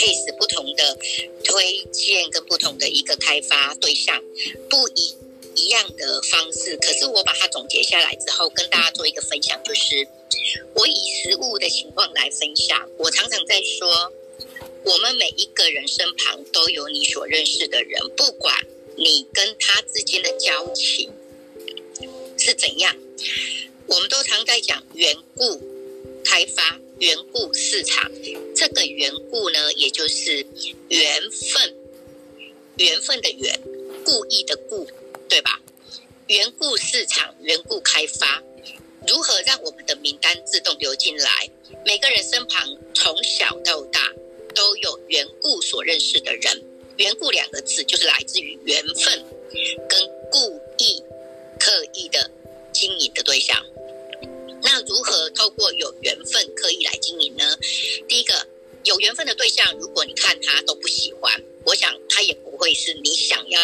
[0.00, 0.96] case 不同的
[1.44, 4.18] 推荐跟不同的一个开发对象，
[4.70, 5.14] 不一
[5.54, 6.74] 一样的方式。
[6.78, 10.08] 可是我把它总结下来之后，跟大家做一个分享，就是
[10.74, 12.88] 我以实物的情况来分享。
[12.96, 14.10] 我常常在说，
[14.84, 18.54] 我们每一个人身旁都有你所认识的人，不管
[18.96, 21.12] 你跟他之间的交情
[22.38, 22.96] 是怎样，
[23.86, 25.60] 我们都常在讲缘故
[26.24, 26.80] 开发。
[27.00, 28.10] 缘故市场，
[28.54, 30.46] 这个缘故呢，也就是
[30.90, 31.74] 缘分，
[32.76, 33.58] 缘分的缘，
[34.04, 34.86] 故意的故，
[35.26, 35.58] 对吧？
[36.26, 38.42] 缘故市场，缘故开发，
[39.08, 41.50] 如何让我们的名单自动流进来？
[41.86, 44.12] 每个人身旁从小到大
[44.54, 46.62] 都有缘故所认识的人，
[46.98, 49.24] 缘故两个字就是来自于缘分
[49.88, 51.02] 跟故意、
[51.58, 52.30] 刻意的
[52.74, 53.64] 经营的对象。
[54.62, 55.59] 那如何透过
[59.50, 63.60] 象，如果你看他都不喜欢，我想他也不会是你想要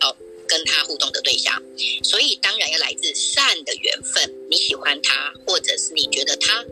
[0.00, 1.60] 哦跟他互动的对象。
[2.04, 6.64] 所以当然要来自善的缘分，你喜欢他，或者是你觉得他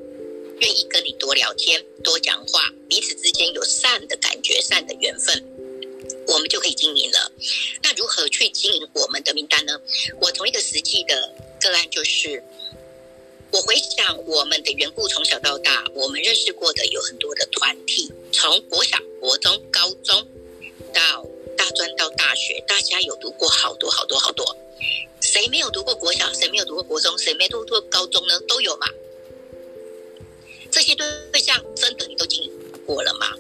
[0.60, 5.42] 愿意跟你多聊天、多讲话，彼此之间有善的感觉、善的缘分，
[6.28, 7.32] 我们就可以经营了。
[7.82, 9.80] 那如何去经营我们的名单呢？
[10.20, 12.42] 我从一个实际的个案就是。
[13.54, 20.26] 我回想我们的缘故，从小到大，我们认识过的有很多的团体，从国小、国中、高中
[20.92, 21.24] 到
[21.56, 24.44] 大专到大学，大家有读过好多好多好多。
[25.20, 26.34] 谁没有读过国小？
[26.34, 27.16] 谁没有读过国中？
[27.16, 28.40] 谁没读过高中呢？
[28.48, 28.88] 都有嘛？
[30.72, 31.06] 这些对
[31.40, 32.50] 象真的你都经历
[32.84, 33.38] 过了吗？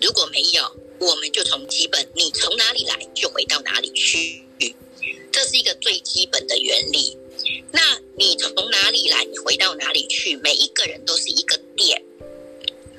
[0.00, 4.44] 如果没有，我们就从基本，你从哪里来就回到哪里去，
[5.32, 7.18] 这是一个最基本的原理。
[7.70, 7.80] 那
[8.16, 10.36] 你从哪里来，你回到哪里去？
[10.36, 12.02] 每一个人都是一个点，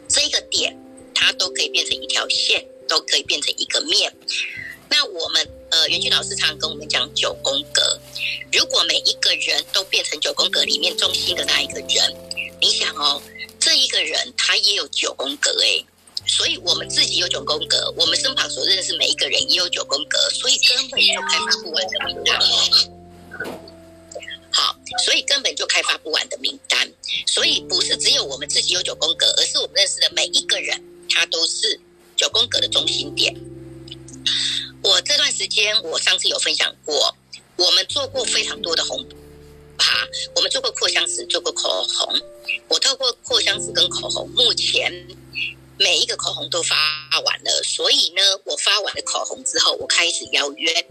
[0.08, 0.78] 这一个点
[1.14, 4.12] 它都可以变成一条线，都可以变成一个面。
[4.90, 8.00] 那我们呃，元君老师常跟我们讲九宫格，
[8.52, 12.16] 如果每一个人都变成九宫格里面中心的那一个人，
[12.62, 13.22] 你想哦，
[13.60, 15.84] 这一个人他也有九宫格诶，
[16.28, 22.40] 所以我们自己有九宫格，我们身旁所认识每一个人也有九宫格，所以根本就开发不完的名单。
[24.54, 26.88] 好，所以根本就开发不完的名单，
[27.26, 31.80] 所以不是只有我们自己有九宫格，而是我们认识的每一个人，他都是
[32.16, 33.36] 九宫格的中心点。
[34.84, 37.16] 我这段时间，我上次有分享过，
[37.56, 39.04] 我们做过非常多的红
[39.78, 42.20] 趴，我们做过扩香石，做过口红。
[42.68, 44.94] 我透过扩香石跟口红，目前
[45.80, 46.76] 每一个口红都发
[47.26, 50.88] 完了，所以呢，我发完了口红之后，我开始邀约。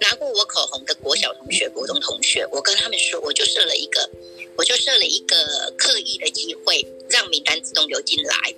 [0.00, 4.10] 拿过我口红的国小同学、国中同学，我跟他们说，我就设了一个，
[4.56, 5.36] 我就设了一个
[5.78, 8.54] 刻意的机会，让名单自动流进来。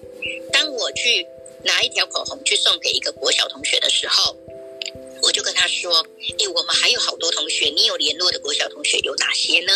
[0.53, 1.27] 当我去
[1.63, 4.37] 拿一条口红去送给一个国小同学的时候，
[5.23, 6.05] 我就跟他说
[6.39, 9.73] ：“诶，我们还有好多同学，你有联络的国小同学有哪些呢？”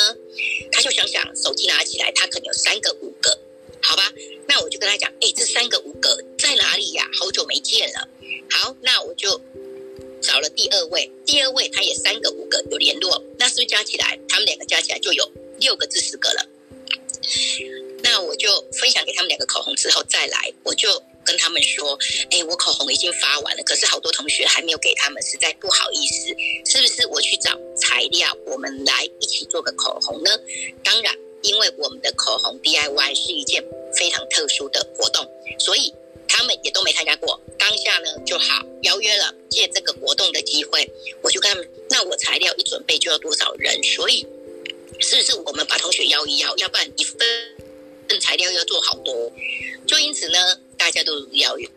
[0.73, 3.39] 他就想想，手机拿起来，他可能有三个、五个，
[3.81, 4.13] 好吧？
[4.49, 7.09] 那我就跟他讲：“诶，这三个、五个在哪里呀？
[7.19, 8.09] 好久没见了。”
[8.51, 9.41] 好，那我就。
[10.21, 16.47] 找了第二位，第二位他也三个五个有联络，那是不是加起来，他们两个加起来就有六个至十个了？
[18.03, 20.89] 那我就分享给他们两个口红之后再来，我就
[21.25, 21.99] 跟他们说
[22.31, 26.27] ：“哎，我口红已经发完了，可是好多同学还没有给他们，实在不好意思，
[26.65, 30.31] 是不是我去找材料，我们来一起做个口红呢？”
[30.83, 33.63] 当然，因为我们的口红 DIY 是一件
[33.95, 35.27] 非常特殊的活动，
[35.59, 35.93] 所以。
[36.41, 40.91] 他们也都没参加过，当下呢就好邀约了，借这个活动的机会，
[41.21, 44.27] 我就跟他们，那我材料一准备就要多少人，所以
[44.99, 47.19] 是不是我们把同学邀一邀，要不然一份
[48.09, 49.31] 份材料要做好多，
[49.87, 51.69] 就因此呢，大家都邀约，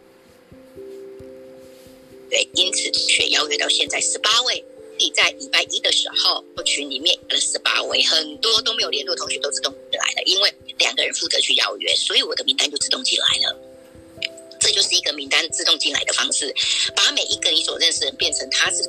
[2.30, 4.64] 对，因此同学邀约到现在十八位，
[4.98, 13.63] 你在礼拜一的时候群里面有了十八位，很多都没有联络同学都自动来了，因为两个人负责去邀约，所以我的名单就自动进来了。
[14.74, 16.54] 就是一个名单自动进来的方式，
[16.96, 18.84] 把每一个你所认识的人变成他是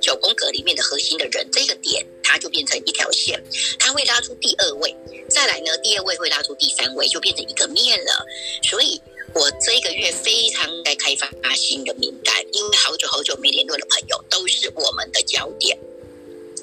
[0.00, 3.42] 九宫格里面的核心的人，这个点它就变成一条线，
[3.78, 4.94] 它会拉出第二位，
[5.28, 8.26] 再来呢，第二位会拉出第三位，就变成一个面了。
[8.62, 9.00] 所以
[9.34, 15.78] 我这个月非常在开发新的名单，因为好久好久没联络的朋友都是我们的焦点。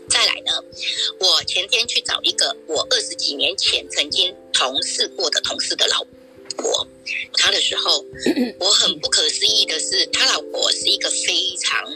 [0.09, 0.51] 再来呢，
[1.19, 6.03] 我前天去找一个我二十几年前曾经同事过的同事的老
[6.61, 6.87] 婆。
[7.33, 8.05] 他的时候，
[8.59, 11.91] 我很不可思议的是，他老婆是一个非常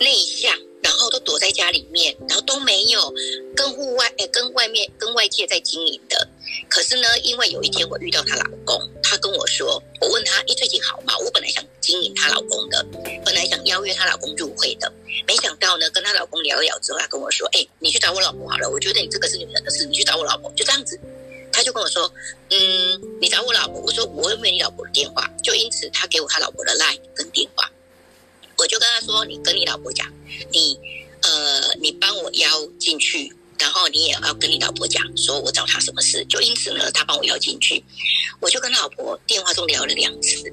[0.00, 3.12] 内向，然后都躲在家里面，然后都没有
[3.54, 6.28] 跟户外、哎，跟外面、跟外界在经营的。
[6.68, 11.16] 可是呢，因为有一天我遇到她老公，她跟我说，我问她，你最近好吗？
[11.18, 12.84] 我本来想经营她老公的，
[13.24, 14.92] 本来想邀约她老公入会的，
[15.26, 20.98] 没想到呢，跟她老公聊一聊之后，她跟我说，哎，你去找我老婆好了，我觉得你这个是女人的事，你去找我老婆，就这样子。
[21.52, 22.10] 她就跟我说，
[22.48, 23.01] 嗯，
[23.42, 27.70] 我老婆，我说我又没有你老婆的电话，就因此他给我他老婆的 line 跟电话，
[28.56, 30.06] 我就跟他说，你跟你老婆讲，
[30.50, 30.78] 你
[31.22, 33.34] 呃，你帮我邀进去。
[33.58, 37.84] 然后你也要跟你老婆讲，说我找他什么事，就因此呢，他帮我邀进去，
[38.40, 40.52] 我就跟他老婆电话中聊了两次。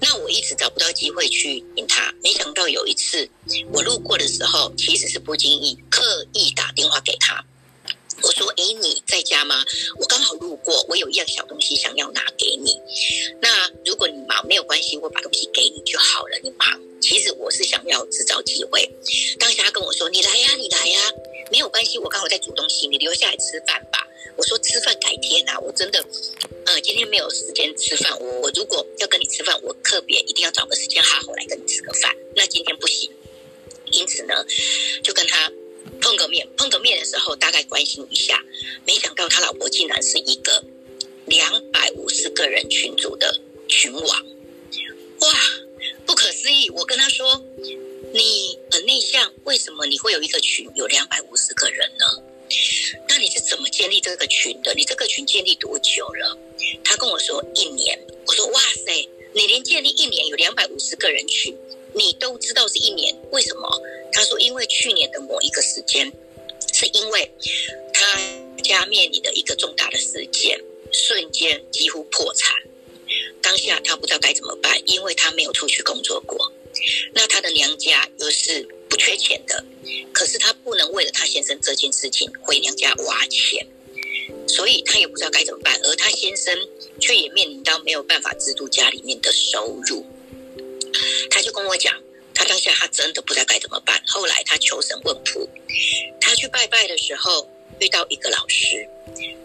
[0.00, 3.28] 那我一直找不到机会去应他，没想到有一次
[3.72, 7.44] 我路过的时候，其实是不经意刻意打电话给他。
[8.24, 9.62] 我说：“哎，你在家吗？
[9.98, 12.80] 我刚好路过，我有一样小东西想要拿给你。
[13.40, 16.38] 那如果你忙，没有关系，我把东西给你就好了。
[16.42, 18.90] 你忙，其实我是想要制造机会。
[19.38, 21.12] 当时他跟我说：‘你来呀，你来呀。’
[21.52, 24.06] 没有关系，我刚好在煮东西，你留下来吃饭吧。
[24.36, 26.02] 我说吃饭改天啊，我真的，
[26.64, 28.18] 呃，今天没有时间吃饭。
[28.18, 32.16] 我我如果要跟你吃饭，我特别一定要找个时间好好来跟你吃个饭。
[32.34, 33.10] 那今天不行，
[33.92, 34.34] 因此呢，
[35.02, 35.52] 就跟他
[36.00, 36.48] 碰个面。
[36.56, 38.42] 碰个面的时候，大概关心一下，
[38.86, 40.64] 没想到他老婆竟然是一个
[41.26, 45.28] 两百五十个人群组的群网，哇，
[46.06, 46.70] 不可思议！
[46.70, 47.44] 我跟他说。
[48.12, 52.22] 你很内向，为什么你会有一个群有两百五十个人呢？
[53.08, 54.72] 那你是怎么建立这个群的？
[54.74, 56.38] 你这个群建立多久了？
[56.84, 57.98] 他跟我说一年。
[58.24, 61.58] 我说哇塞，你连建立一年有两百五十个人群，
[61.92, 63.68] 你都知道是一年，为什么？
[64.14, 66.10] 他说因为去年的某一个时间，
[66.72, 67.30] 是因为
[67.92, 68.18] 他
[68.62, 70.58] 家面临的一个重大的事件，
[70.92, 72.54] 瞬间几乎破产。
[73.42, 76.52] 当下他不知道该怎么办，因为他没有出去工作过。
[77.12, 79.64] 那他的娘家又是不缺钱的，
[80.12, 83.66] 可是他不能为了他先生这件事情回娘家挖钱，
[84.48, 85.78] 所以他也不知道该怎么办。
[85.82, 86.56] 而他先生
[87.00, 90.04] 却也面临到没有办法资助家里面的收入，
[91.30, 91.94] 他就跟我讲，
[92.44, 94.02] 当下他真的不知道该怎么办。
[94.06, 95.48] 后来他求神问卜，
[96.20, 97.48] 他去拜拜的时候
[97.80, 98.88] 遇到一个老师，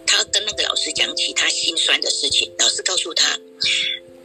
[0.06, 3.38] 他跟那个老师讲起他心酸的事情，老师告诉他，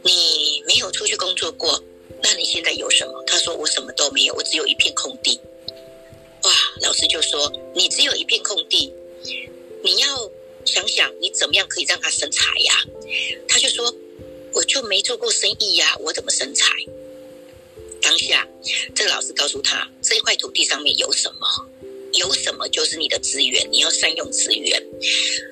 [0.02, 1.82] 你没有出去工作过。
[2.22, 3.22] 那你现在有什么？
[3.26, 5.38] 他说我什么都没有，我只有一片空地。
[6.42, 8.92] 哇，老师就说你只有一片空地，
[9.84, 10.30] 你要
[10.64, 12.84] 想想你怎么样可以让他生财呀？
[13.48, 13.94] 他就说
[14.54, 16.70] 我就没做过生意呀，我怎么生财？
[18.00, 18.46] 当下
[18.94, 21.46] 这个老师告诉他，这一块土地上面有什么？
[22.12, 24.82] 有什么就是你的资源，你要善用资源。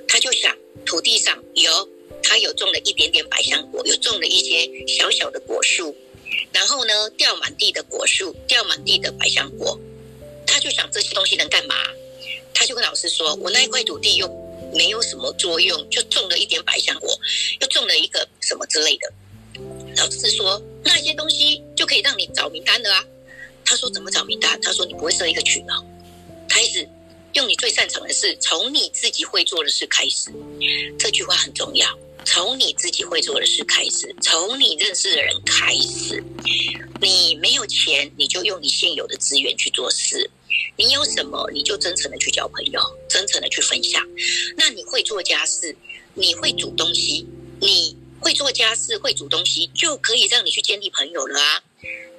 [0.09, 0.57] 他就想
[0.87, 1.89] 土地上有，
[2.23, 5.95] 他有种了一点点百香果，有种了一些小小的果树。
[6.53, 9.79] 然后呢，掉满地的果树，掉满地的百香果，
[10.47, 11.75] 他就想这些东西能干嘛？
[12.55, 14.27] 他就跟老师说：“我那一块土地又
[14.73, 17.19] 没有什么作用，就种了一点百香果，
[17.61, 19.13] 又种了一个什么之类的。”
[19.99, 23.05] 老师说：“那些东西就可以让你找名单的啊。”
[23.65, 25.83] 他说：“怎么找名单？”他说：“你不会设一个群啊，
[26.49, 26.89] 开始
[27.33, 30.31] 用你最擅长的事，从你自己会做的事开始。”
[30.99, 31.89] 这句话很重要。
[32.27, 36.25] 从你自己会做的事开始，从你认识的人开始。
[37.03, 40.31] 你没有钱，你就用你现有的资源去做事。
[40.77, 44.03] 你有什么，你就真诚的去交朋友，真诚的去分享。
[44.57, 45.77] 那你会做家事，
[46.15, 47.27] 你会煮东西，
[47.61, 51.63] 你会做家事，会煮东西，就可以让你去建立朋友了啊！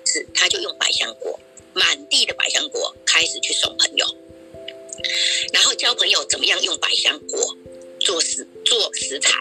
[0.05, 1.39] 是，他就用百香果，
[1.73, 4.05] 满地的百香果开始去送朋友，
[5.51, 7.57] 然后交朋友怎么样用百香果
[7.99, 9.31] 做食做食材。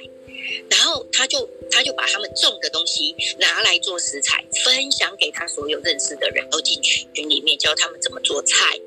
[0.71, 8.80] 然后他就他就把他们种的东西拿来做食材，分享给他所有认识的人，都进群里面教他们怎么做菜。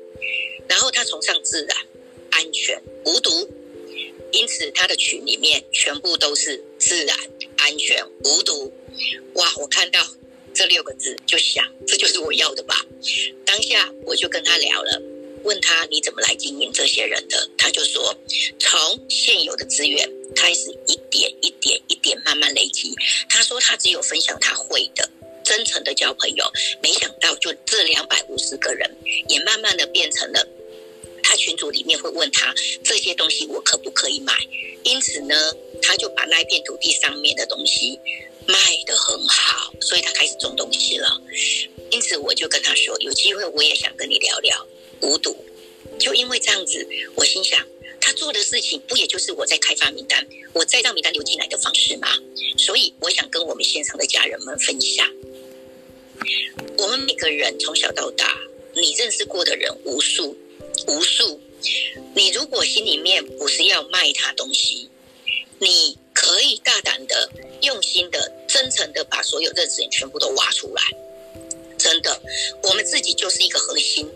[0.68, 1.76] 然后他崇尚自然、
[2.30, 3.48] 安全、无毒，
[4.32, 7.16] 因此他的群里面全部都是自然、
[7.56, 8.72] 安全、无毒。
[9.34, 9.52] 哇！
[9.56, 10.06] 我看到
[10.54, 12.84] 这六个字就想，这就是我要的吧。
[13.44, 15.02] 当下我就跟他聊了，
[15.44, 17.48] 问他你怎么来经营这些人的？
[17.56, 18.16] 他就说
[18.58, 20.08] 从现有的资源。
[20.36, 22.94] 开始一点一点一点慢慢累积。
[23.30, 25.10] 他说他只有分享他会的，
[25.42, 26.44] 真诚的交朋友。
[26.82, 28.94] 没想到就这两百五十个人，
[29.28, 30.46] 也慢慢的变成了
[31.38, 32.52] 群组里面会问他
[32.84, 34.34] 这些东西我可不可以买？
[34.82, 35.34] 因此呢，
[35.80, 37.98] 他就把那一片土地上面的东西
[38.46, 41.22] 卖得很好，所以他开始种东西了。
[41.90, 44.66] 因此我就跟他说，有机会我也想跟你聊聊
[45.00, 45.36] 无毒。
[45.98, 47.64] 就因为这样子，我心想。
[48.00, 52.08] 他做的事情不也就是我在开发名单，我再让名单流进来的方式吗？
[52.56, 55.06] 所以我想跟我们线上的家人们分享，
[56.78, 58.38] 我们每个人从小到大，
[58.72, 60.38] 你认识过的人无数
[60.86, 61.40] 无数。
[62.14, 64.88] 你如果心里面不是要卖他东西
[65.58, 67.30] 你可以大胆的
[67.62, 70.82] 用心的真诚的把所有认识人全部都挖出来。
[71.76, 72.20] 真的
[72.62, 74.08] 我们自己就是一个核心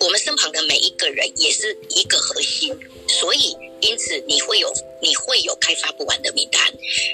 [0.00, 2.78] 我们身旁的每一个人也是一个核心。
[3.08, 6.72] 所以因此你会有你会有开发不完的名单。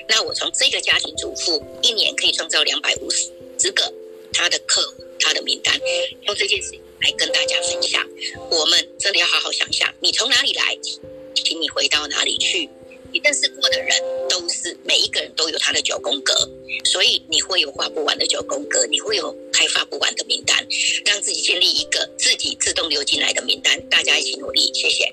[0.08, 3.92] 那我从这个家庭主妇一年可以创造两百五十个
[4.32, 5.78] 他的客户他的名单
[6.26, 8.06] 用这件事来跟大家分享。
[8.50, 8.64] 我
[8.98, 10.76] 真的要好好想想，你从哪里来，
[11.34, 12.68] 请你回到哪里去。
[13.10, 13.96] 你认识过的人
[14.28, 16.34] 都是每一个人都有他的九宫格，
[16.84, 20.66] 所以你会有画不完的九宫格，你会有开发不完的名单，
[21.06, 23.80] 让自己建立一个自己自动流进来的名单。
[23.88, 25.10] 大家一起努力，谢谢。